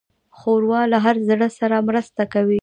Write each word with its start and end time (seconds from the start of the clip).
ښوروا 0.37 0.81
له 0.91 0.97
هر 1.05 1.15
زړه 1.27 1.47
سره 1.59 1.75
مرسته 1.89 2.23
کوي. 2.33 2.59